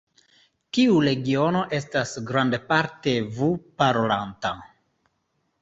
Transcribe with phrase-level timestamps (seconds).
[0.77, 4.57] Tiu regiono estas grandparte vu-parolanta.